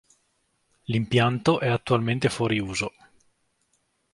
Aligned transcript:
L'impianto 0.87 1.59
è 1.59 1.67
attualmente 1.67 2.27
fuori 2.29 2.57
uso. 2.57 2.91